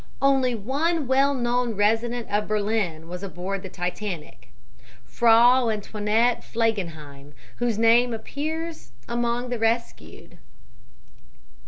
[0.19, 4.47] Only one well known resident of Berlin was aboard the Titanic,
[5.05, 10.39] Frau Antoinette Flegenheim, whose name appears among the rescued.